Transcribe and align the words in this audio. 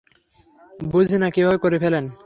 বুঝিনা 0.91 1.27
কীভাবে 1.29 1.57
করে 1.57 1.77
ফেলেন। 1.79 2.05